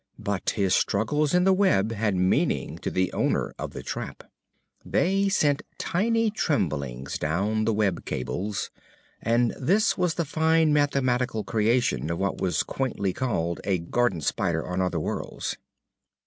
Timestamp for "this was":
9.59-10.15